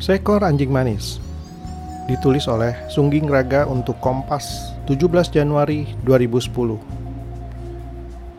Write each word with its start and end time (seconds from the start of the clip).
Seekor 0.00 0.48
Anjing 0.48 0.72
Manis. 0.72 1.20
Ditulis 2.08 2.48
oleh 2.48 2.72
Sungging 2.88 3.28
Raga 3.28 3.68
untuk 3.68 4.00
Kompas 4.00 4.72
17 4.88 5.28
Januari 5.28 5.92
2010 6.08 6.80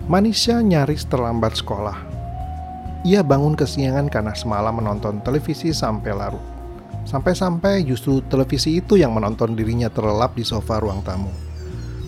Manisha 0.09 0.57
nyaris 0.57 1.05
terlambat 1.05 1.61
sekolah. 1.61 2.01
Ia 3.05 3.21
bangun 3.21 3.53
kesiangan 3.53 4.09
karena 4.09 4.33
semalam 4.33 4.73
menonton 4.73 5.21
televisi 5.21 5.69
sampai 5.69 6.17
larut. 6.17 6.41
Sampai-sampai 7.05 7.85
justru 7.85 8.25
televisi 8.25 8.81
itu 8.81 8.97
yang 8.97 9.13
menonton 9.13 9.53
dirinya 9.53 9.93
terlelap 9.93 10.33
di 10.33 10.41
sofa 10.41 10.81
ruang 10.81 11.05
tamu. 11.05 11.29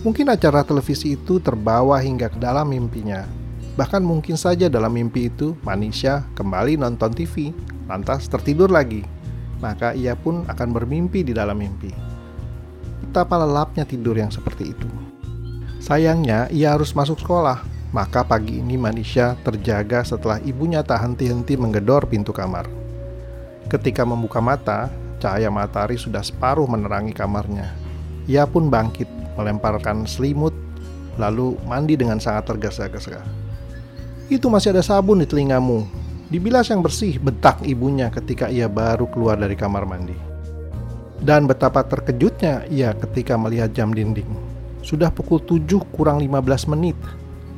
Mungkin 0.02 0.34
acara 0.34 0.66
televisi 0.66 1.14
itu 1.14 1.38
terbawa 1.38 2.02
hingga 2.02 2.26
ke 2.26 2.42
dalam 2.42 2.74
mimpinya. 2.74 3.22
Bahkan 3.78 4.02
mungkin 4.02 4.34
saja 4.34 4.66
dalam 4.66 4.98
mimpi 4.98 5.30
itu 5.30 5.54
Manisha 5.62 6.26
kembali 6.34 6.74
nonton 6.74 7.14
TV 7.14 7.54
Lantas 7.84 8.32
tertidur 8.32 8.72
lagi 8.72 9.04
maka 9.64 9.96
ia 9.96 10.12
pun 10.12 10.44
akan 10.44 10.68
bermimpi 10.76 11.24
di 11.24 11.32
dalam 11.32 11.56
mimpi. 11.56 11.88
Betapa 13.00 13.40
lelapnya 13.40 13.88
tidur 13.88 14.20
yang 14.20 14.28
seperti 14.28 14.76
itu. 14.76 14.88
Sayangnya, 15.80 16.52
ia 16.52 16.76
harus 16.76 16.92
masuk 16.92 17.24
sekolah, 17.24 17.64
maka 17.96 18.20
pagi 18.20 18.60
ini 18.60 18.76
Manisha 18.76 19.40
terjaga 19.40 20.04
setelah 20.04 20.36
ibunya 20.44 20.84
tak 20.84 21.00
henti-henti 21.00 21.56
menggedor 21.56 22.04
pintu 22.04 22.36
kamar. 22.36 22.68
Ketika 23.72 24.04
membuka 24.04 24.44
mata, 24.44 24.92
cahaya 25.16 25.48
matahari 25.48 25.96
sudah 25.96 26.20
separuh 26.20 26.68
menerangi 26.68 27.16
kamarnya. 27.16 27.72
Ia 28.28 28.44
pun 28.44 28.68
bangkit, 28.68 29.08
melemparkan 29.40 30.04
selimut, 30.04 30.52
lalu 31.16 31.56
mandi 31.64 31.96
dengan 31.96 32.20
sangat 32.20 32.52
tergesa-gesa. 32.52 33.24
Itu 34.28 34.52
masih 34.52 34.76
ada 34.76 34.84
sabun 34.84 35.20
di 35.20 35.28
telingamu, 35.28 35.88
Dibilas 36.32 36.72
yang 36.72 36.80
bersih, 36.80 37.20
bentak 37.20 37.60
ibunya 37.68 38.08
ketika 38.08 38.48
ia 38.48 38.64
baru 38.64 39.04
keluar 39.12 39.36
dari 39.36 39.52
kamar 39.52 39.84
mandi. 39.84 40.16
Dan 41.20 41.44
betapa 41.44 41.84
terkejutnya 41.84 42.64
ia 42.72 42.96
ketika 42.96 43.36
melihat 43.36 43.72
jam 43.76 43.92
dinding. 43.92 44.28
Sudah 44.80 45.12
pukul 45.12 45.40
7 45.44 45.80
kurang 45.92 46.20
15 46.24 46.72
menit. 46.72 46.96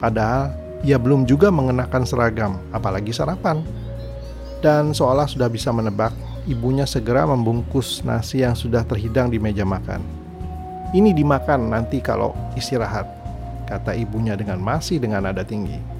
Padahal 0.03 0.51
ia 0.83 0.99
belum 0.99 1.27
juga 1.31 1.51
mengenakan 1.51 2.03
seragam, 2.03 2.59
apalagi 2.75 3.15
sarapan. 3.15 3.63
Dan 4.63 4.91
seolah 4.91 5.31
sudah 5.31 5.47
bisa 5.47 5.71
menebak, 5.71 6.11
ibunya 6.51 6.87
segera 6.87 7.23
membungkus 7.23 8.03
nasi 8.03 8.43
yang 8.43 8.59
sudah 8.59 8.83
terhidang 8.83 9.31
di 9.31 9.39
meja 9.39 9.63
makan. 9.63 10.03
Ini 10.91 11.15
dimakan 11.15 11.71
nanti 11.71 11.99
kalau 12.03 12.35
istirahat, 12.55 13.07
kata 13.67 13.95
ibunya 13.95 14.39
dengan 14.39 14.59
masih 14.59 15.03
dengan 15.03 15.27
nada 15.27 15.43
tinggi. 15.43 15.96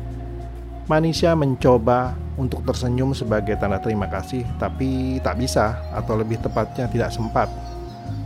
Manisha 0.87 1.35
mencoba 1.35 2.15
untuk 2.39 2.63
tersenyum 2.63 3.11
sebagai 3.11 3.59
tanda 3.59 3.83
terima 3.83 4.07
kasih, 4.07 4.47
tapi 4.55 5.19
tak 5.19 5.43
bisa, 5.43 5.83
atau 5.91 6.15
lebih 6.15 6.39
tepatnya 6.39 6.87
tidak 6.87 7.11
sempat. 7.11 7.51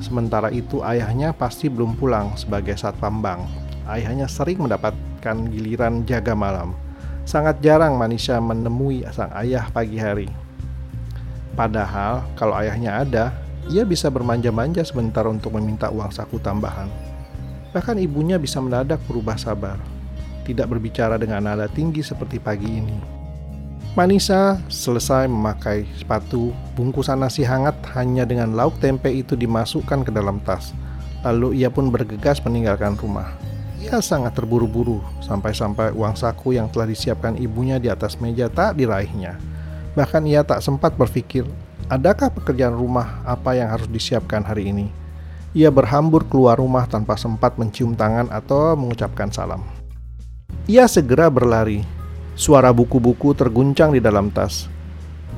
Sementara 0.04 0.52
itu, 0.52 0.84
ayahnya 0.84 1.32
pasti 1.32 1.72
belum 1.72 1.96
pulang 1.96 2.36
sebagai 2.36 2.76
satpam 2.76 3.24
bank. 3.24 3.48
Ayahnya 3.88 4.28
sering 4.28 4.60
mendapatkan 4.60 5.36
giliran 5.48 6.04
jaga 6.04 6.36
malam. 6.36 6.76
Sangat 7.24 7.64
jarang 7.64 7.96
Manisha 7.96 8.36
menemui 8.44 9.08
sang 9.08 9.32
ayah 9.40 9.64
pagi 9.72 9.96
hari. 9.96 10.28
Padahal, 11.56 12.28
kalau 12.36 12.52
ayahnya 12.60 13.00
ada, 13.00 13.32
ia 13.72 13.88
bisa 13.88 14.12
bermanja-manja 14.12 14.84
sebentar 14.84 15.24
untuk 15.24 15.56
meminta 15.56 15.88
uang 15.88 16.12
saku 16.12 16.36
tambahan. 16.36 16.92
Bahkan 17.72 17.96
ibunya 18.04 18.36
bisa 18.36 18.60
mendadak 18.60 19.00
berubah 19.08 19.40
sabar 19.40 19.80
tidak 20.44 20.72
berbicara 20.72 21.20
dengan 21.20 21.44
nada 21.46 21.66
tinggi 21.70 22.00
seperti 22.00 22.40
pagi 22.40 22.68
ini. 22.68 23.20
Manisa 23.98 24.62
selesai 24.70 25.26
memakai 25.26 25.82
sepatu, 25.98 26.54
bungkusan 26.78 27.18
nasi 27.18 27.42
hangat 27.42 27.74
hanya 27.98 28.22
dengan 28.22 28.54
lauk 28.54 28.78
tempe 28.78 29.10
itu 29.10 29.34
dimasukkan 29.34 30.06
ke 30.06 30.14
dalam 30.14 30.38
tas. 30.46 30.70
Lalu 31.26 31.58
ia 31.58 31.68
pun 31.74 31.90
bergegas 31.90 32.38
meninggalkan 32.46 32.94
rumah. 32.94 33.34
Ia 33.82 33.98
sangat 33.98 34.38
terburu-buru, 34.38 35.02
sampai-sampai 35.24 35.90
uang 35.90 36.14
saku 36.14 36.54
yang 36.54 36.70
telah 36.70 36.86
disiapkan 36.86 37.34
ibunya 37.40 37.82
di 37.82 37.90
atas 37.90 38.20
meja 38.22 38.46
tak 38.46 38.78
diraihnya. 38.78 39.40
Bahkan 39.98 40.22
ia 40.22 40.46
tak 40.46 40.62
sempat 40.62 40.94
berpikir, 40.94 41.42
adakah 41.90 42.30
pekerjaan 42.30 42.78
rumah 42.78 43.18
apa 43.26 43.58
yang 43.58 43.74
harus 43.74 43.90
disiapkan 43.90 44.46
hari 44.46 44.70
ini. 44.70 44.86
Ia 45.50 45.66
berhambur 45.66 46.30
keluar 46.30 46.62
rumah 46.62 46.86
tanpa 46.86 47.18
sempat 47.18 47.58
mencium 47.58 47.98
tangan 47.98 48.30
atau 48.30 48.78
mengucapkan 48.78 49.34
salam. 49.34 49.66
Ia 50.70 50.86
segera 50.86 51.26
berlari. 51.26 51.82
Suara 52.38 52.70
buku-buku 52.70 53.34
terguncang 53.34 53.90
di 53.90 53.98
dalam 53.98 54.30
tas. 54.30 54.70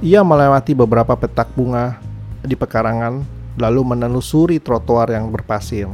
Ia 0.05 0.21
melewati 0.21 0.77
beberapa 0.77 1.17
petak 1.17 1.49
bunga 1.57 1.97
di 2.45 2.53
pekarangan, 2.53 3.25
lalu 3.57 3.81
menelusuri 3.81 4.61
trotoar 4.61 5.09
yang 5.09 5.33
berpasir. 5.33 5.89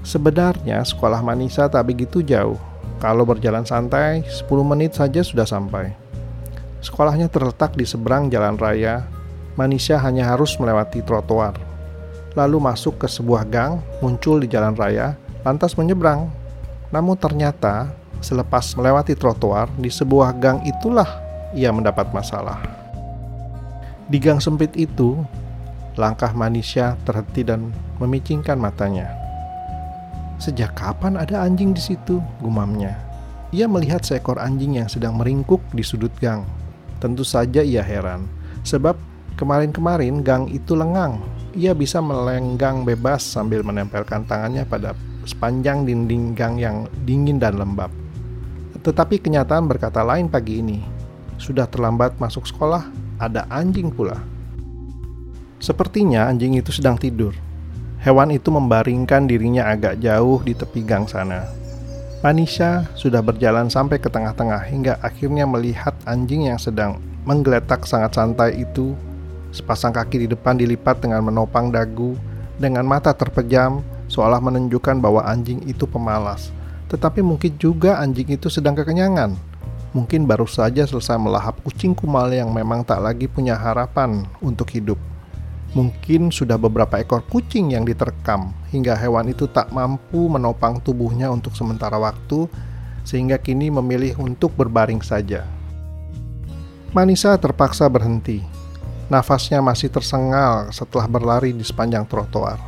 Sebenarnya 0.00 0.80
sekolah 0.80 1.20
Manisa 1.20 1.68
tak 1.68 1.92
begitu 1.92 2.24
jauh. 2.24 2.56
Kalau 3.04 3.28
berjalan 3.28 3.68
santai, 3.68 4.24
10 4.24 4.48
menit 4.64 4.96
saja 4.96 5.20
sudah 5.20 5.44
sampai. 5.44 5.92
Sekolahnya 6.80 7.28
terletak 7.28 7.76
di 7.76 7.84
seberang 7.84 8.32
jalan 8.32 8.56
raya. 8.56 9.04
Manisa 9.60 10.00
hanya 10.00 10.32
harus 10.32 10.56
melewati 10.56 11.04
trotoar. 11.04 11.60
Lalu 12.32 12.64
masuk 12.64 12.96
ke 12.96 13.12
sebuah 13.12 13.44
gang, 13.44 13.84
muncul 14.00 14.40
di 14.40 14.48
jalan 14.48 14.72
raya, 14.72 15.20
lantas 15.44 15.76
menyeberang. 15.76 16.32
Namun 16.88 17.20
ternyata 17.20 18.03
Selepas 18.24 18.72
melewati 18.72 19.12
trotoar, 19.12 19.68
di 19.76 19.92
sebuah 19.92 20.32
gang 20.40 20.64
itulah 20.64 21.20
ia 21.52 21.68
mendapat 21.68 22.08
masalah. 22.08 22.56
Di 24.08 24.16
gang 24.16 24.40
sempit 24.40 24.72
itu, 24.80 25.20
langkah 26.00 26.32
manusia 26.32 26.96
terhenti 27.04 27.44
dan 27.44 27.68
memicingkan 28.00 28.56
matanya. 28.56 29.12
Sejak 30.40 30.72
kapan 30.72 31.20
ada 31.20 31.44
anjing 31.44 31.76
di 31.76 31.84
situ? 31.84 32.24
gumamnya. 32.40 32.96
Ia 33.52 33.68
melihat 33.68 34.00
seekor 34.00 34.40
anjing 34.40 34.80
yang 34.80 34.88
sedang 34.88 35.20
meringkuk 35.20 35.60
di 35.76 35.84
sudut 35.84 36.10
gang. 36.16 36.48
Tentu 37.04 37.28
saja 37.28 37.60
ia 37.60 37.84
heran, 37.84 38.24
sebab 38.64 38.96
kemarin-kemarin 39.36 40.24
gang 40.24 40.48
itu 40.48 40.72
lengang. 40.72 41.20
Ia 41.52 41.76
bisa 41.76 42.00
melenggang 42.00 42.88
bebas 42.88 43.20
sambil 43.20 43.60
menempelkan 43.60 44.24
tangannya 44.24 44.64
pada 44.64 44.96
sepanjang 45.28 45.84
dinding 45.84 46.32
gang 46.32 46.56
yang 46.56 46.88
dingin 47.04 47.36
dan 47.36 47.60
lembab. 47.60 47.92
Tetapi 48.84 49.16
kenyataan 49.16 49.64
berkata 49.64 50.04
lain 50.04 50.28
pagi 50.28 50.60
ini. 50.60 50.84
Sudah 51.40 51.64
terlambat 51.64 52.20
masuk 52.20 52.44
sekolah, 52.44 52.84
ada 53.16 53.48
anjing 53.48 53.88
pula. 53.88 54.20
Sepertinya 55.56 56.28
anjing 56.28 56.60
itu 56.60 56.68
sedang 56.68 57.00
tidur. 57.00 57.32
Hewan 58.04 58.36
itu 58.36 58.52
membaringkan 58.52 59.24
dirinya 59.24 59.72
agak 59.72 60.04
jauh 60.04 60.44
di 60.44 60.52
tepi 60.52 60.84
gang 60.84 61.08
sana. 61.08 61.48
Manisha 62.20 62.84
sudah 62.92 63.24
berjalan 63.24 63.72
sampai 63.72 63.96
ke 63.96 64.12
tengah-tengah 64.12 64.60
hingga 64.68 65.00
akhirnya 65.00 65.48
melihat 65.48 65.96
anjing 66.04 66.52
yang 66.52 66.60
sedang 66.60 67.00
menggeletak 67.24 67.88
sangat 67.88 68.20
santai 68.20 68.68
itu. 68.68 68.92
Sepasang 69.48 69.96
kaki 69.96 70.24
di 70.24 70.28
depan 70.28 70.60
dilipat 70.60 71.00
dengan 71.00 71.24
menopang 71.24 71.72
dagu, 71.72 72.12
dengan 72.60 72.84
mata 72.84 73.16
terpejam, 73.16 73.80
seolah 74.12 74.44
menunjukkan 74.44 75.00
bahwa 75.00 75.24
anjing 75.24 75.64
itu 75.64 75.88
pemalas 75.88 76.52
tetapi 76.88 77.24
mungkin 77.24 77.56
juga 77.56 78.00
anjing 78.00 78.36
itu 78.36 78.52
sedang 78.52 78.76
kekenyangan. 78.76 79.34
Mungkin 79.94 80.26
baru 80.26 80.44
saja 80.44 80.82
selesai 80.82 81.14
melahap 81.16 81.62
kucing 81.62 81.94
kumal 81.94 82.26
yang 82.34 82.50
memang 82.50 82.82
tak 82.82 82.98
lagi 82.98 83.30
punya 83.30 83.54
harapan 83.54 84.26
untuk 84.42 84.66
hidup. 84.74 84.98
Mungkin 85.74 86.30
sudah 86.30 86.58
beberapa 86.58 86.98
ekor 87.02 87.22
kucing 87.30 87.74
yang 87.74 87.86
diterkam 87.86 88.54
hingga 88.70 88.94
hewan 88.94 89.30
itu 89.30 89.46
tak 89.50 89.70
mampu 89.70 90.26
menopang 90.30 90.82
tubuhnya 90.82 91.30
untuk 91.30 91.54
sementara 91.54 91.98
waktu, 91.98 92.46
sehingga 93.06 93.38
kini 93.38 93.70
memilih 93.70 94.18
untuk 94.18 94.54
berbaring 94.54 95.02
saja. 95.02 95.46
Manisa 96.94 97.34
terpaksa 97.38 97.90
berhenti. 97.90 98.42
Nafasnya 99.10 99.58
masih 99.62 99.90
tersengal 99.90 100.70
setelah 100.70 101.10
berlari 101.10 101.50
di 101.50 101.66
sepanjang 101.66 102.06
trotoar. 102.06 102.58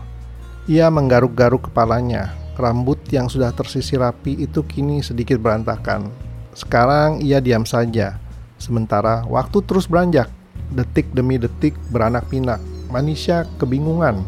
Ia 0.66 0.90
menggaruk-garuk 0.90 1.70
kepalanya, 1.70 2.34
Rambut 2.56 2.95
yang 3.10 3.30
sudah 3.30 3.54
tersisir 3.54 4.02
rapi 4.02 4.34
itu 4.42 4.62
kini 4.66 5.02
sedikit 5.02 5.38
berantakan. 5.38 6.10
Sekarang 6.56 7.20
ia 7.20 7.38
diam 7.38 7.68
saja, 7.68 8.16
sementara 8.56 9.22
waktu 9.28 9.62
terus 9.62 9.86
beranjak. 9.86 10.30
Detik 10.72 11.06
demi 11.14 11.38
detik 11.38 11.76
beranak 11.94 12.26
pinak. 12.26 12.58
Manisha 12.90 13.46
kebingungan. 13.58 14.24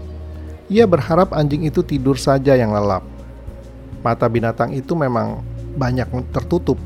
Ia 0.69 0.85
berharap 0.85 1.35
anjing 1.35 1.67
itu 1.67 1.83
tidur 1.83 2.15
saja 2.21 2.55
yang 2.55 2.71
lelap. 2.71 3.03
Mata 4.05 4.29
binatang 4.31 4.77
itu 4.77 4.95
memang 4.95 5.43
banyak 5.75 6.07
tertutup, 6.31 6.79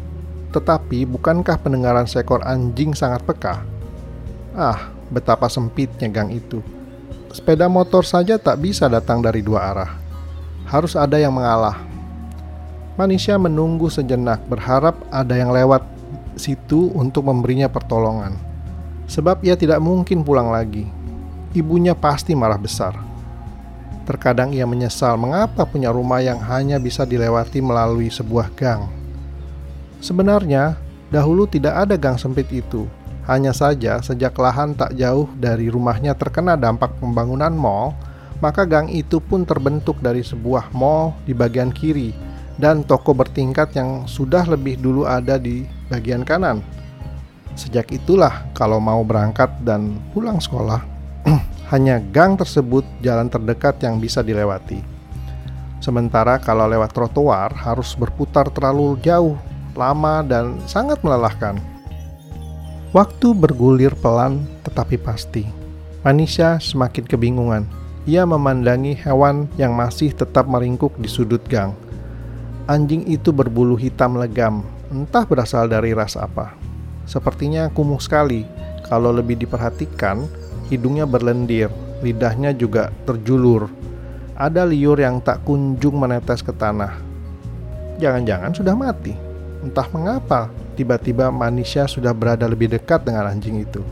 tetapi 0.54 1.04
bukankah 1.04 1.60
pendengaran 1.60 2.08
seekor 2.08 2.40
anjing 2.46 2.96
sangat 2.96 3.20
peka? 3.26 3.60
Ah, 4.56 4.92
betapa 5.12 5.50
sempitnya 5.50 6.08
gang 6.08 6.32
itu. 6.32 6.64
Sepeda 7.32 7.68
motor 7.68 8.04
saja 8.04 8.36
tak 8.36 8.60
bisa 8.60 8.88
datang 8.88 9.24
dari 9.24 9.40
dua 9.40 9.60
arah 9.72 10.01
harus 10.72 10.96
ada 10.96 11.20
yang 11.20 11.36
mengalah. 11.36 11.76
Manusia 12.96 13.36
menunggu 13.36 13.92
sejenak, 13.92 14.40
berharap 14.48 14.96
ada 15.12 15.36
yang 15.36 15.52
lewat 15.52 15.84
situ 16.40 16.88
untuk 16.96 17.28
memberinya 17.28 17.68
pertolongan, 17.68 18.40
sebab 19.04 19.44
ia 19.44 19.52
tidak 19.52 19.84
mungkin 19.84 20.24
pulang 20.24 20.48
lagi. 20.48 20.88
ibunya 21.52 21.92
pasti 21.92 22.32
marah 22.32 22.56
besar. 22.56 22.96
Terkadang 24.08 24.56
ia 24.56 24.64
menyesal 24.64 25.20
mengapa 25.20 25.68
punya 25.68 25.92
rumah 25.92 26.24
yang 26.24 26.40
hanya 26.40 26.80
bisa 26.80 27.04
dilewati 27.04 27.60
melalui 27.60 28.08
sebuah 28.08 28.48
gang. 28.56 28.88
Sebenarnya, 30.00 30.80
dahulu 31.12 31.44
tidak 31.44 31.84
ada 31.84 32.00
gang 32.00 32.16
sempit 32.16 32.48
itu. 32.48 32.88
Hanya 33.28 33.52
saja 33.52 34.00
sejak 34.00 34.32
lahan 34.40 34.72
tak 34.72 34.96
jauh 34.96 35.28
dari 35.36 35.68
rumahnya 35.68 36.16
terkena 36.16 36.56
dampak 36.56 36.96
pembangunan 36.96 37.52
mall, 37.52 37.92
maka 38.42 38.66
gang 38.66 38.90
itu 38.90 39.22
pun 39.22 39.46
terbentuk 39.46 40.02
dari 40.02 40.26
sebuah 40.26 40.74
mall 40.74 41.14
di 41.22 41.30
bagian 41.30 41.70
kiri 41.70 42.10
dan 42.58 42.82
toko 42.82 43.14
bertingkat 43.14 43.70
yang 43.78 44.04
sudah 44.10 44.42
lebih 44.50 44.82
dulu 44.82 45.06
ada 45.06 45.38
di 45.38 45.62
bagian 45.86 46.26
kanan. 46.26 46.58
Sejak 47.54 47.94
itulah 47.94 48.50
kalau 48.52 48.82
mau 48.82 49.06
berangkat 49.06 49.48
dan 49.62 49.94
pulang 50.10 50.42
sekolah, 50.42 50.82
hanya 51.72 52.02
gang 52.10 52.34
tersebut 52.34 52.82
jalan 52.98 53.30
terdekat 53.30 53.78
yang 53.78 54.02
bisa 54.02 54.26
dilewati. 54.26 54.82
Sementara 55.78 56.42
kalau 56.42 56.66
lewat 56.66 56.90
trotoar 56.90 57.54
harus 57.54 57.94
berputar 57.94 58.50
terlalu 58.50 58.98
jauh, 59.06 59.38
lama 59.78 60.26
dan 60.26 60.58
sangat 60.66 60.98
melelahkan. 61.06 61.62
Waktu 62.90 63.32
bergulir 63.38 63.94
pelan 64.02 64.44
tetapi 64.66 64.98
pasti. 65.00 65.48
Manisha 66.02 66.58
semakin 66.58 67.06
kebingungan 67.06 67.81
ia 68.02 68.26
memandangi 68.26 68.98
hewan 68.98 69.46
yang 69.54 69.78
masih 69.78 70.10
tetap 70.10 70.50
meringkuk 70.50 70.90
di 70.98 71.06
sudut 71.06 71.42
gang. 71.46 71.70
Anjing 72.66 73.06
itu 73.06 73.30
berbulu 73.30 73.78
hitam 73.78 74.18
legam, 74.18 74.66
entah 74.90 75.22
berasal 75.22 75.70
dari 75.70 75.94
ras 75.94 76.18
apa. 76.18 76.54
Sepertinya 77.06 77.70
kumuh 77.70 78.02
sekali. 78.02 78.46
Kalau 78.86 79.14
lebih 79.14 79.38
diperhatikan, 79.38 80.26
hidungnya 80.66 81.06
berlendir, 81.06 81.70
lidahnya 82.02 82.50
juga 82.54 82.90
terjulur. 83.06 83.70
Ada 84.34 84.66
liur 84.66 84.98
yang 84.98 85.22
tak 85.22 85.46
kunjung 85.46 86.02
menetes 86.02 86.42
ke 86.42 86.50
tanah. 86.50 86.98
Jangan-jangan 88.02 88.50
sudah 88.50 88.74
mati. 88.74 89.14
Entah 89.62 89.86
mengapa, 89.94 90.50
tiba-tiba 90.74 91.30
manusia 91.30 91.86
sudah 91.86 92.10
berada 92.10 92.50
lebih 92.50 92.66
dekat 92.66 93.06
dengan 93.06 93.30
anjing 93.30 93.62
itu. 93.62 93.82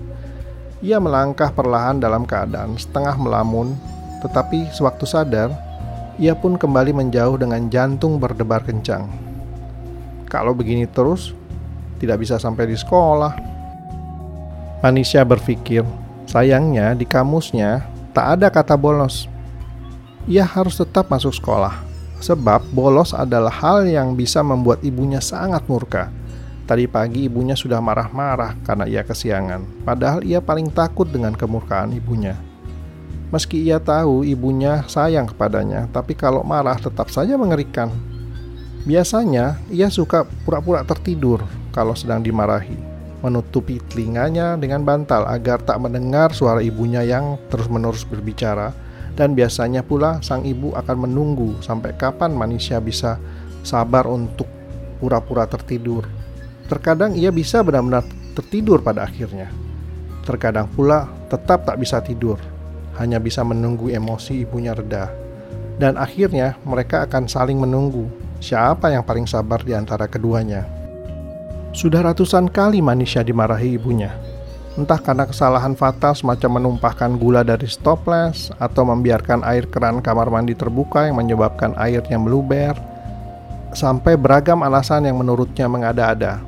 Ia 0.82 0.98
melangkah 0.98 1.54
perlahan 1.54 2.02
dalam 2.02 2.26
keadaan 2.26 2.74
setengah 2.74 3.14
melamun 3.14 3.78
tetapi 4.20 4.68
sewaktu 4.72 5.04
sadar, 5.08 5.50
ia 6.20 6.36
pun 6.36 6.60
kembali 6.60 6.92
menjauh 6.92 7.40
dengan 7.40 7.72
jantung 7.72 8.20
berdebar 8.20 8.60
kencang. 8.60 9.08
Kalau 10.28 10.52
begini 10.52 10.84
terus, 10.84 11.32
tidak 11.96 12.20
bisa 12.20 12.36
sampai 12.36 12.68
di 12.68 12.76
sekolah. 12.76 13.34
Manisha 14.80 15.24
berpikir, 15.24 15.84
sayangnya 16.28 16.96
di 16.96 17.04
kamusnya 17.04 17.84
tak 18.16 18.40
ada 18.40 18.48
kata 18.48 18.76
bolos. 18.76 19.28
Ia 20.28 20.44
harus 20.44 20.76
tetap 20.76 21.08
masuk 21.08 21.32
sekolah, 21.32 21.80
sebab 22.20 22.64
bolos 22.72 23.16
adalah 23.16 23.52
hal 23.52 23.88
yang 23.88 24.12
bisa 24.12 24.44
membuat 24.44 24.84
ibunya 24.84 25.20
sangat 25.20 25.64
murka. 25.68 26.12
Tadi 26.68 26.86
pagi 26.86 27.26
ibunya 27.26 27.58
sudah 27.58 27.82
marah-marah 27.82 28.54
karena 28.62 28.86
ia 28.86 29.02
kesiangan, 29.02 29.82
padahal 29.82 30.22
ia 30.22 30.38
paling 30.38 30.70
takut 30.70 31.08
dengan 31.08 31.34
kemurkaan 31.34 31.90
ibunya. 31.96 32.38
Meski 33.30 33.62
ia 33.62 33.78
tahu 33.78 34.26
ibunya 34.26 34.82
sayang 34.90 35.30
kepadanya, 35.30 35.86
tapi 35.94 36.18
kalau 36.18 36.42
marah 36.42 36.74
tetap 36.74 37.14
saja 37.14 37.38
mengerikan. 37.38 37.94
Biasanya 38.82 39.54
ia 39.70 39.86
suka 39.86 40.26
pura-pura 40.42 40.82
tertidur 40.82 41.46
kalau 41.70 41.94
sedang 41.94 42.26
dimarahi, 42.26 42.74
menutupi 43.22 43.78
telinganya 43.86 44.58
dengan 44.58 44.82
bantal 44.82 45.30
agar 45.30 45.62
tak 45.62 45.78
mendengar 45.78 46.34
suara 46.34 46.58
ibunya 46.58 47.06
yang 47.06 47.38
terus-menerus 47.54 48.02
berbicara. 48.02 48.74
Dan 49.14 49.38
biasanya 49.38 49.86
pula 49.86 50.18
sang 50.26 50.42
ibu 50.42 50.74
akan 50.74 51.06
menunggu 51.06 51.54
sampai 51.62 51.94
kapan 51.94 52.34
manusia 52.34 52.82
bisa 52.82 53.14
sabar 53.62 54.10
untuk 54.10 54.48
pura-pura 54.98 55.46
tertidur. 55.46 56.02
Terkadang 56.66 57.14
ia 57.14 57.30
bisa 57.30 57.62
benar-benar 57.62 58.02
tertidur 58.34 58.82
pada 58.82 59.06
akhirnya. 59.06 59.50
Terkadang 60.26 60.66
pula 60.72 61.06
tetap 61.28 61.68
tak 61.68 61.78
bisa 61.78 62.00
tidur 62.00 62.40
hanya 63.00 63.16
bisa 63.16 63.40
menunggu 63.40 63.88
emosi 63.88 64.44
ibunya 64.44 64.76
reda. 64.76 65.08
Dan 65.80 65.96
akhirnya 65.96 66.60
mereka 66.68 67.08
akan 67.08 67.24
saling 67.24 67.56
menunggu 67.56 68.12
siapa 68.44 68.92
yang 68.92 69.00
paling 69.00 69.24
sabar 69.24 69.64
di 69.64 69.72
antara 69.72 70.04
keduanya. 70.04 70.68
Sudah 71.72 72.04
ratusan 72.04 72.52
kali 72.52 72.84
Manisha 72.84 73.24
dimarahi 73.24 73.80
ibunya. 73.80 74.12
Entah 74.76 75.00
karena 75.00 75.24
kesalahan 75.24 75.74
fatal 75.74 76.14
semacam 76.14 76.60
menumpahkan 76.60 77.16
gula 77.16 77.40
dari 77.42 77.66
stoples 77.66 78.52
atau 78.60 78.86
membiarkan 78.86 79.42
air 79.42 79.66
keran 79.66 79.98
kamar 79.98 80.30
mandi 80.30 80.54
terbuka 80.54 81.08
yang 81.08 81.18
menyebabkan 81.18 81.74
airnya 81.74 82.20
meluber, 82.20 82.78
sampai 83.74 84.14
beragam 84.14 84.62
alasan 84.62 85.06
yang 85.06 85.18
menurutnya 85.18 85.66
mengada-ada. 85.66 86.42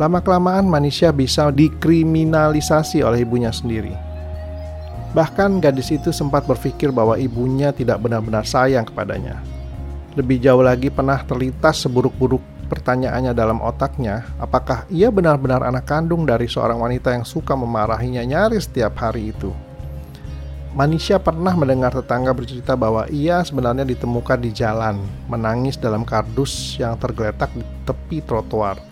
Lama-kelamaan 0.00 0.66
Manisha 0.66 1.14
bisa 1.14 1.52
dikriminalisasi 1.54 3.04
oleh 3.04 3.22
ibunya 3.22 3.54
sendiri. 3.54 4.13
Bahkan 5.14 5.62
gadis 5.62 5.94
itu 5.94 6.10
sempat 6.10 6.42
berpikir 6.42 6.90
bahwa 6.90 7.14
ibunya 7.14 7.70
tidak 7.70 8.02
benar-benar 8.02 8.42
sayang 8.42 8.82
kepadanya. 8.82 9.38
Lebih 10.18 10.42
jauh 10.42 10.62
lagi 10.62 10.90
pernah 10.90 11.22
terlintas 11.22 11.86
seburuk-buruk 11.86 12.42
pertanyaannya 12.66 13.30
dalam 13.30 13.62
otaknya, 13.62 14.26
apakah 14.42 14.82
ia 14.90 15.14
benar-benar 15.14 15.62
anak 15.62 15.86
kandung 15.86 16.26
dari 16.26 16.50
seorang 16.50 16.82
wanita 16.82 17.14
yang 17.14 17.22
suka 17.22 17.54
memarahinya 17.54 18.26
nyaris 18.26 18.66
setiap 18.66 18.98
hari 18.98 19.30
itu. 19.30 19.54
Manisha 20.74 21.22
pernah 21.22 21.54
mendengar 21.54 21.94
tetangga 21.94 22.34
bercerita 22.34 22.74
bahwa 22.74 23.06
ia 23.06 23.38
sebenarnya 23.46 23.86
ditemukan 23.86 24.42
di 24.42 24.50
jalan, 24.50 24.98
menangis 25.30 25.78
dalam 25.78 26.02
kardus 26.02 26.74
yang 26.82 26.98
tergeletak 26.98 27.54
di 27.54 27.62
tepi 27.86 28.18
trotoar. 28.26 28.82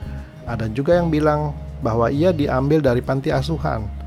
Ada 0.47 0.71
juga 0.71 0.95
yang 1.03 1.11
bilang 1.11 1.51
bahwa 1.83 2.07
ia 2.15 2.31
diambil 2.31 2.79
dari 2.79 3.03
panti 3.03 3.35
asuhan 3.35 4.02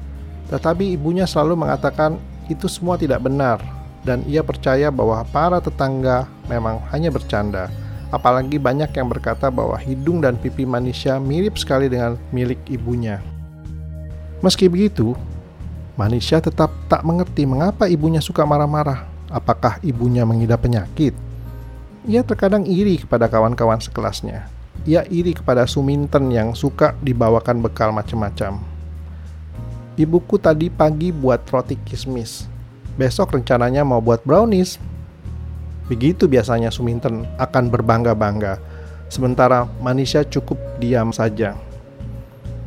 tetapi 0.49 0.93
ibunya 0.93 1.25
selalu 1.25 1.65
mengatakan 1.65 2.21
itu 2.45 2.69
semua 2.69 2.95
tidak 2.95 3.25
benar 3.25 3.57
dan 4.05 4.21
ia 4.29 4.45
percaya 4.45 4.93
bahwa 4.93 5.25
para 5.33 5.57
tetangga 5.57 6.29
memang 6.45 6.77
hanya 6.93 7.09
bercanda. 7.09 7.73
Apalagi 8.13 8.61
banyak 8.61 8.93
yang 8.93 9.09
berkata 9.09 9.49
bahwa 9.49 9.75
hidung 9.81 10.21
dan 10.21 10.37
pipi 10.37 10.63
manusia 10.63 11.17
mirip 11.17 11.57
sekali 11.57 11.89
dengan 11.89 12.15
milik 12.29 12.61
ibunya. 12.69 13.19
Meski 14.45 14.69
begitu, 14.69 15.17
Manisha 15.97 16.37
tetap 16.43 16.69
tak 16.85 17.01
mengerti 17.01 17.47
mengapa 17.47 17.89
ibunya 17.89 18.21
suka 18.21 18.45
marah-marah. 18.45 19.07
Apakah 19.31 19.81
ibunya 19.81 20.21
mengidap 20.27 20.61
penyakit? 20.61 21.17
Ia 22.05 22.21
terkadang 22.21 22.67
iri 22.69 23.01
kepada 23.01 23.25
kawan-kawan 23.25 23.81
sekelasnya. 23.81 24.45
Ia 24.85 25.01
iri 25.09 25.33
kepada 25.33 25.65
Suminten 25.65 26.29
yang 26.29 26.53
suka 26.53 26.93
dibawakan 27.01 27.63
bekal 27.63 27.89
macam-macam. 27.89 28.74
Ibuku 29.95 30.35
tadi 30.35 30.67
pagi 30.67 31.15
buat 31.15 31.47
roti 31.47 31.79
kismis. 31.87 32.51
Besok 32.99 33.31
rencananya 33.39 33.87
mau 33.87 34.03
buat 34.03 34.19
brownies. 34.27 34.75
Begitu 35.87 36.27
biasanya 36.27 36.67
Suminten 36.67 37.23
akan 37.39 37.71
berbangga-bangga. 37.71 38.59
Sementara 39.07 39.63
Manisha 39.79 40.27
cukup 40.27 40.59
diam 40.83 41.15
saja. 41.15 41.55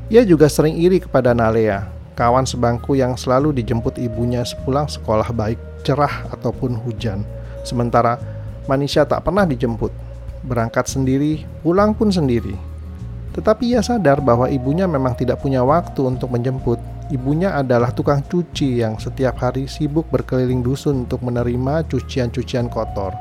Ia 0.08 0.24
juga 0.24 0.48
sering 0.48 0.80
iri 0.80 1.04
kepada 1.04 1.36
Nalea, 1.36 1.92
kawan 2.16 2.48
sebangku 2.48 2.96
yang 2.96 3.12
selalu 3.12 3.52
dijemput 3.60 4.00
ibunya 4.00 4.40
sepulang 4.40 4.88
sekolah 4.88 5.28
baik 5.28 5.60
cerah 5.84 6.32
ataupun 6.32 6.80
hujan. 6.80 7.28
Sementara 7.60 8.16
Manisha 8.64 9.04
tak 9.04 9.28
pernah 9.28 9.44
dijemput. 9.44 9.92
Berangkat 10.48 10.88
sendiri, 10.88 11.44
pulang 11.60 11.92
pun 11.92 12.08
sendiri. 12.08 12.56
Tetapi 13.36 13.76
ia 13.76 13.84
sadar 13.84 14.24
bahwa 14.24 14.48
ibunya 14.48 14.88
memang 14.88 15.12
tidak 15.12 15.44
punya 15.44 15.60
waktu 15.60 16.08
untuk 16.08 16.32
menjemput 16.32 16.80
Ibunya 17.08 17.56
adalah 17.56 17.88
tukang 17.88 18.20
cuci 18.20 18.84
yang 18.84 19.00
setiap 19.00 19.40
hari 19.40 19.64
sibuk 19.64 20.12
berkeliling 20.12 20.60
dusun 20.60 21.08
untuk 21.08 21.24
menerima 21.24 21.88
cucian-cucian 21.88 22.68
kotor. 22.68 23.16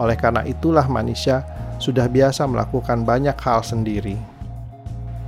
Oleh 0.00 0.16
karena 0.16 0.40
itulah 0.48 0.88
manusia 0.88 1.44
sudah 1.76 2.08
biasa 2.08 2.48
melakukan 2.48 3.04
banyak 3.04 3.36
hal 3.36 3.60
sendiri. 3.60 4.16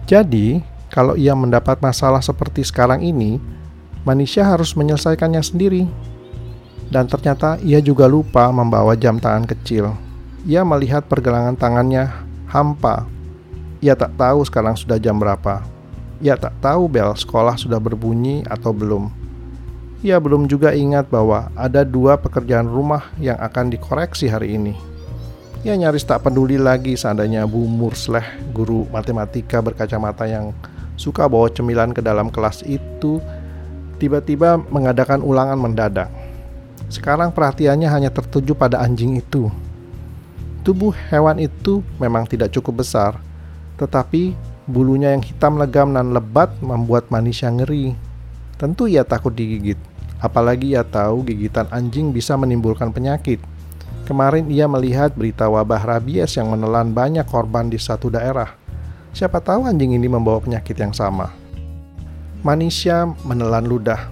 Jadi, 0.09 0.65
kalau 0.89 1.21
ia 1.21 1.37
mendapat 1.37 1.85
masalah 1.85 2.25
seperti 2.25 2.65
sekarang 2.65 3.05
ini, 3.05 3.37
manusia 4.09 4.41
harus 4.49 4.73
menyelesaikannya 4.73 5.45
sendiri. 5.45 5.85
Dan 6.89 7.05
ternyata 7.13 7.61
ia 7.61 7.85
juga 7.85 8.09
lupa 8.09 8.49
membawa 8.49 8.97
jam 8.97 9.21
tangan 9.21 9.45
kecil. 9.45 9.93
Ia 10.49 10.65
melihat 10.65 11.05
pergelangan 11.05 11.61
tangannya 11.61 12.09
hampa. 12.49 13.05
Ia 13.85 13.93
tak 13.93 14.17
tahu 14.17 14.49
sekarang 14.49 14.81
sudah 14.81 14.97
jam 14.97 15.21
berapa. 15.21 15.61
Ia 16.19 16.35
tak 16.35 16.59
tahu 16.59 16.91
bel 16.91 17.15
sekolah 17.15 17.55
sudah 17.55 17.79
berbunyi 17.79 18.43
atau 18.51 18.75
belum. 18.75 19.07
Ia 20.03 20.19
belum 20.19 20.51
juga 20.51 20.75
ingat 20.75 21.11
bahwa 21.11 21.51
ada 21.55 21.87
dua 21.87 22.19
pekerjaan 22.19 22.67
rumah 22.67 23.07
yang 23.23 23.39
akan 23.39 23.71
dikoreksi 23.71 24.27
hari 24.27 24.59
ini. 24.59 24.75
Ia 25.67 25.75
nyaris 25.75 26.07
tak 26.07 26.23
peduli 26.23 26.55
lagi 26.55 26.95
seandainya 26.95 27.43
Bu 27.47 27.67
Mursleh, 27.67 28.23
guru 28.55 28.87
matematika 28.95 29.59
berkacamata 29.59 30.27
yang 30.27 30.55
suka 30.95 31.27
bawa 31.27 31.51
cemilan 31.51 31.91
ke 31.91 31.99
dalam 31.99 32.31
kelas 32.31 32.63
itu, 32.63 33.19
tiba-tiba 33.99 34.59
mengadakan 34.71 35.23
ulangan 35.23 35.59
mendadak. 35.59 36.11
Sekarang 36.91 37.35
perhatiannya 37.35 37.91
hanya 37.91 38.11
tertuju 38.11 38.55
pada 38.55 38.79
anjing 38.83 39.19
itu. 39.19 39.51
Tubuh 40.63 40.95
hewan 41.11 41.43
itu 41.43 41.83
memang 41.99 42.27
tidak 42.27 42.55
cukup 42.55 42.87
besar, 42.87 43.19
tetapi 43.79 44.35
bulunya 44.69 45.17
yang 45.17 45.25
hitam 45.25 45.57
legam 45.57 45.97
dan 45.97 46.13
lebat 46.13 46.53
membuat 46.61 47.09
manusia 47.09 47.49
ngeri. 47.49 47.97
Tentu 48.61 48.85
ia 48.85 49.03
takut 49.03 49.33
digigit, 49.33 49.81
apalagi 50.21 50.77
ia 50.77 50.85
tahu 50.85 51.25
gigitan 51.25 51.65
anjing 51.73 52.13
bisa 52.13 52.37
menimbulkan 52.37 52.93
penyakit. 52.93 53.41
Kemarin 54.05 54.49
ia 54.53 54.69
melihat 54.69 55.17
berita 55.17 55.49
wabah 55.49 55.85
rabies 55.85 56.37
yang 56.37 56.53
menelan 56.53 56.93
banyak 56.93 57.25
korban 57.25 57.73
di 57.73 57.81
satu 57.81 58.13
daerah. 58.13 58.57
Siapa 59.17 59.41
tahu 59.41 59.65
anjing 59.65 59.97
ini 59.97 60.09
membawa 60.09 60.41
penyakit 60.41 60.77
yang 60.77 60.93
sama. 60.93 61.33
Manusia 62.45 63.09
menelan 63.25 63.65
ludah. 63.65 64.09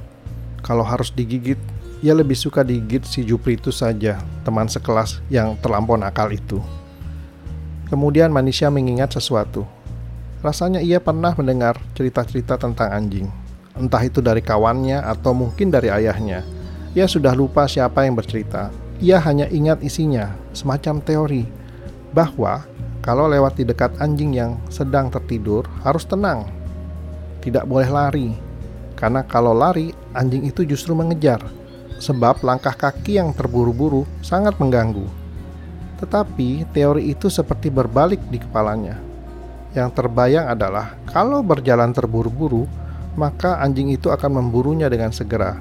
Kalau 0.64 0.82
harus 0.82 1.12
digigit, 1.12 1.60
ia 2.00 2.12
lebih 2.12 2.36
suka 2.36 2.64
digigit 2.64 3.06
si 3.06 3.22
Jupri 3.22 3.56
saja, 3.70 4.18
teman 4.42 4.68
sekelas 4.68 5.20
yang 5.32 5.54
terlampau 5.60 5.96
nakal 5.96 6.28
itu. 6.32 6.58
Kemudian 7.86 8.34
manusia 8.34 8.66
mengingat 8.66 9.14
sesuatu. 9.14 9.75
Rasanya 10.44 10.84
ia 10.84 11.00
pernah 11.00 11.32
mendengar 11.32 11.80
cerita-cerita 11.96 12.60
tentang 12.60 12.92
anjing. 12.92 13.28
Entah 13.76 14.00
itu 14.04 14.24
dari 14.24 14.40
kawannya 14.40 15.04
atau 15.04 15.36
mungkin 15.36 15.68
dari 15.68 15.92
ayahnya. 15.92 16.44
Ia 16.96 17.04
sudah 17.04 17.36
lupa 17.36 17.68
siapa 17.68 18.08
yang 18.08 18.16
bercerita. 18.16 18.72
Ia 19.04 19.20
hanya 19.20 19.48
ingat 19.52 19.84
isinya, 19.84 20.32
semacam 20.56 21.04
teori 21.04 21.44
bahwa 22.16 22.64
kalau 23.04 23.28
lewat 23.28 23.60
di 23.60 23.64
dekat 23.68 23.92
anjing 24.00 24.32
yang 24.32 24.56
sedang 24.72 25.12
tertidur 25.12 25.68
harus 25.84 26.08
tenang. 26.08 26.48
Tidak 27.44 27.68
boleh 27.68 27.88
lari. 27.92 28.28
Karena 28.96 29.20
kalau 29.20 29.52
lari, 29.52 29.92
anjing 30.16 30.48
itu 30.48 30.64
justru 30.64 30.96
mengejar 30.96 31.44
sebab 32.00 32.44
langkah 32.44 32.76
kaki 32.76 33.16
yang 33.20 33.32
terburu-buru 33.32 34.04
sangat 34.20 34.56
mengganggu. 34.60 35.04
Tetapi 35.96 36.68
teori 36.76 37.12
itu 37.12 37.32
seperti 37.32 37.72
berbalik 37.72 38.20
di 38.28 38.36
kepalanya. 38.36 39.05
Yang 39.76 39.92
terbayang 39.92 40.48
adalah 40.48 40.96
kalau 41.12 41.44
berjalan 41.44 41.92
terburu-buru, 41.92 42.64
maka 43.12 43.60
anjing 43.60 43.92
itu 43.92 44.08
akan 44.08 44.40
memburunya 44.40 44.88
dengan 44.88 45.12
segera. 45.12 45.60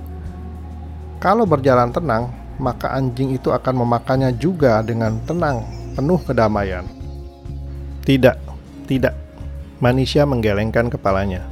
Kalau 1.19 1.43
berjalan 1.43 1.91
tenang, 1.91 2.31
maka 2.55 2.95
anjing 2.95 3.36
itu 3.36 3.51
akan 3.51 3.84
memakannya 3.84 4.31
juga 4.39 4.79
dengan 4.79 5.19
tenang, 5.27 5.67
penuh 6.00 6.19
kedamaian. 6.24 6.88
Tidak, 8.07 8.38
tidak. 8.88 9.15
Manusia 9.84 10.24
menggelengkan 10.24 10.88
kepalanya. 10.88 11.43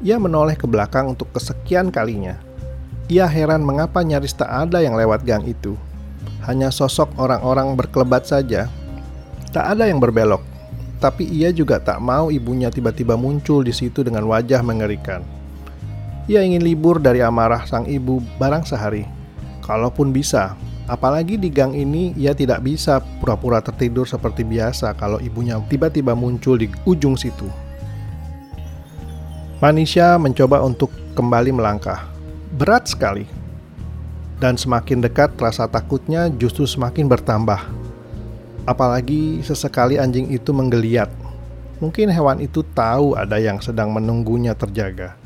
Ia 0.00 0.16
menoleh 0.16 0.56
ke 0.56 0.64
belakang 0.64 1.12
untuk 1.12 1.28
kesekian 1.36 1.92
kalinya 1.92 2.48
ia 3.08 3.24
heran 3.24 3.64
mengapa 3.64 4.04
nyaris 4.04 4.36
tak 4.36 4.52
ada 4.52 4.84
yang 4.84 4.92
lewat 4.92 5.24
gang 5.24 5.40
itu. 5.48 5.72
Hanya 6.44 6.68
sosok 6.68 7.16
orang-orang 7.16 7.72
berkelebat 7.72 8.28
saja. 8.28 8.68
Tak 9.48 9.64
ada 9.64 9.88
yang 9.88 9.96
berbelok. 9.96 10.44
Tapi 10.98 11.30
ia 11.30 11.54
juga 11.54 11.78
tak 11.78 12.02
mau 12.02 12.30
ibunya 12.30 12.74
tiba-tiba 12.74 13.14
muncul 13.14 13.62
di 13.62 13.70
situ 13.70 14.02
dengan 14.02 14.26
wajah 14.26 14.62
mengerikan. 14.66 15.22
Ia 16.26 16.42
ingin 16.42 16.60
libur 16.60 16.98
dari 16.98 17.22
amarah 17.22 17.64
sang 17.64 17.86
ibu 17.86 18.18
barang 18.36 18.66
sehari. 18.66 19.06
Kalaupun 19.62 20.10
bisa, 20.10 20.58
apalagi 20.90 21.38
di 21.38 21.48
gang 21.48 21.72
ini 21.72 22.12
ia 22.18 22.34
tidak 22.34 22.66
bisa 22.66 22.98
pura-pura 23.22 23.62
tertidur 23.62 24.04
seperti 24.04 24.42
biasa 24.42 24.92
kalau 24.98 25.22
ibunya 25.22 25.56
tiba-tiba 25.70 26.12
muncul 26.18 26.58
di 26.58 26.68
ujung 26.84 27.14
situ. 27.14 27.46
Manisha 29.58 30.18
mencoba 30.18 30.62
untuk 30.62 30.90
kembali 31.14 31.50
melangkah 31.50 32.18
berat 32.54 32.90
sekali. 32.90 33.26
Dan 34.38 34.54
semakin 34.54 35.02
dekat 35.02 35.34
rasa 35.42 35.66
takutnya 35.66 36.30
justru 36.30 36.62
semakin 36.62 37.10
bertambah. 37.10 37.58
Apalagi 38.68 39.40
sesekali 39.40 39.96
anjing 39.96 40.28
itu 40.28 40.52
menggeliat. 40.52 41.08
Mungkin 41.80 42.12
hewan 42.12 42.44
itu 42.44 42.60
tahu 42.76 43.16
ada 43.16 43.40
yang 43.40 43.64
sedang 43.64 43.88
menunggunya 43.96 44.52
terjaga. 44.52 45.16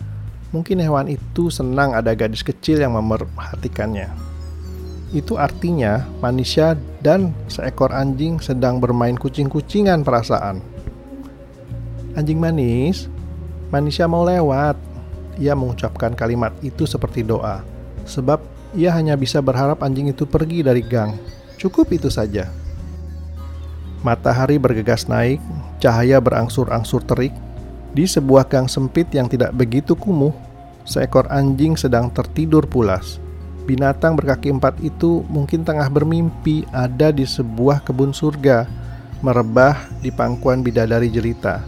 Mungkin 0.55 0.79
hewan 0.79 1.11
itu 1.11 1.51
senang 1.51 1.91
ada 1.91 2.15
gadis 2.15 2.47
kecil 2.47 2.79
yang 2.79 2.95
memerhatikannya. 2.95 4.15
Itu 5.11 5.43
artinya 5.43 6.07
manusia 6.23 6.79
dan 7.03 7.35
seekor 7.51 7.91
anjing 7.91 8.39
sedang 8.39 8.79
bermain 8.79 9.19
kucing-kucingan 9.19 10.07
perasaan. 10.07 10.63
Anjing 12.15 12.39
manis, 12.39 13.11
manusia 13.75 14.07
mau 14.07 14.23
lewat, 14.23 14.79
ia 15.43 15.59
mengucapkan 15.59 16.15
kalimat 16.15 16.55
itu 16.63 16.87
seperti 16.87 17.27
doa, 17.27 17.67
sebab 18.07 18.39
ia 18.79 18.95
hanya 18.95 19.19
bisa 19.19 19.43
berharap 19.43 19.83
anjing 19.83 20.15
itu 20.15 20.31
pergi 20.31 20.63
dari 20.63 20.85
gang. 20.85 21.19
Cukup 21.59 21.91
itu 21.91 22.07
saja. 22.07 22.62
Matahari 24.03 24.59
bergegas 24.59 25.07
naik, 25.07 25.39
cahaya 25.79 26.19
berangsur-angsur 26.19 27.07
terik. 27.07 27.31
Di 27.95 28.09
sebuah 28.09 28.51
gang 28.51 28.67
sempit 28.67 29.07
yang 29.15 29.31
tidak 29.31 29.55
begitu 29.55 29.95
kumuh, 29.95 30.35
seekor 30.83 31.31
anjing 31.31 31.79
sedang 31.79 32.11
tertidur 32.11 32.67
pulas. 32.67 33.23
Binatang 33.63 34.19
berkaki 34.19 34.51
empat 34.51 34.75
itu 34.83 35.23
mungkin 35.31 35.63
tengah 35.63 35.87
bermimpi 35.87 36.67
ada 36.75 37.15
di 37.15 37.23
sebuah 37.23 37.87
kebun 37.87 38.11
surga, 38.11 38.67
merebah 39.23 39.79
di 40.03 40.11
pangkuan 40.11 40.67
bidadari 40.67 41.07
jelita. 41.07 41.63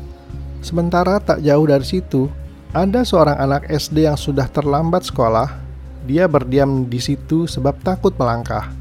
Sementara 0.59 1.23
tak 1.23 1.39
jauh 1.45 1.71
dari 1.71 1.87
situ, 1.87 2.27
ada 2.75 3.07
seorang 3.07 3.39
anak 3.39 3.71
SD 3.71 4.11
yang 4.11 4.19
sudah 4.19 4.51
terlambat 4.51 5.07
sekolah. 5.07 5.55
Dia 6.03 6.27
berdiam 6.27 6.91
di 6.91 6.99
situ 6.99 7.47
sebab 7.47 7.79
takut 7.87 8.11
melangkah. 8.19 8.75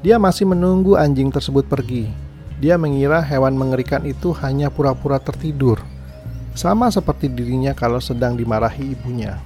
Dia 0.00 0.16
masih 0.16 0.48
menunggu 0.48 0.96
anjing 0.96 1.28
tersebut 1.28 1.68
pergi. 1.68 2.25
Dia 2.56 2.80
mengira 2.80 3.20
hewan 3.20 3.52
mengerikan 3.52 4.00
itu 4.08 4.32
hanya 4.40 4.72
pura-pura 4.72 5.20
tertidur, 5.20 5.84
sama 6.56 6.88
seperti 6.88 7.28
dirinya 7.28 7.76
kalau 7.76 8.00
sedang 8.00 8.32
dimarahi 8.32 8.96
ibunya. 8.96 9.36